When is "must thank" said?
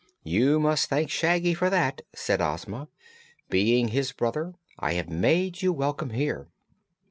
0.59-1.11